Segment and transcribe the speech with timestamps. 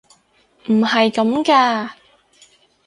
[0.69, 1.91] 唔係咁㗎！